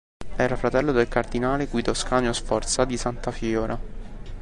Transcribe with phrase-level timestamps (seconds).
[0.35, 3.79] Era fratello del cardinale Guido Ascanio Sforza di Santa Fiora.